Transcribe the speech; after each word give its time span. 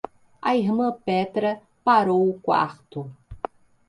A 0.41 0.55
irmã 0.57 0.91
Petra 1.05 1.61
parou 1.83 2.27
o 2.27 2.39
quarto. 2.39 3.11